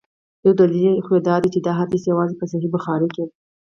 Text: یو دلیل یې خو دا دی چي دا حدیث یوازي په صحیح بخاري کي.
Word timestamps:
یو 0.45 0.53
دلیل 0.59 0.83
یې 0.95 1.03
خو 1.05 1.13
دا 1.27 1.35
دی 1.41 1.49
چي 1.53 1.59
دا 1.67 1.71
حدیث 1.79 2.03
یوازي 2.11 2.35
په 2.37 2.45
صحیح 2.51 2.71
بخاري 2.75 3.07
کي. 3.15 3.23